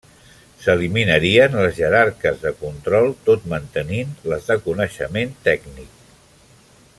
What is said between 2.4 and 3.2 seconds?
de control,